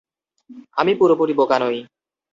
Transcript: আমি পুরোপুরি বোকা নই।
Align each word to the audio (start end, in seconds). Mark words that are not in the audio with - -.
আমি 0.77 0.91
পুরোপুরি 0.95 1.33
বোকা 1.33 1.57
নই। 1.61 1.77